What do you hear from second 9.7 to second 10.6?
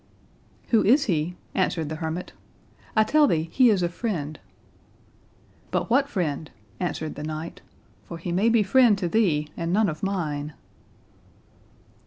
none of mine?"